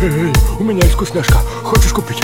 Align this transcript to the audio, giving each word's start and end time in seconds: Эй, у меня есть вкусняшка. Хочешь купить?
Эй, 0.00 0.32
у 0.60 0.62
меня 0.62 0.82
есть 0.82 0.94
вкусняшка. 0.94 1.38
Хочешь 1.64 1.92
купить? 1.92 2.22